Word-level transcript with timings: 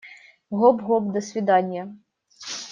Гоп-гоп, 0.61 1.11
до 1.17 1.21
свиданья! 1.29 1.87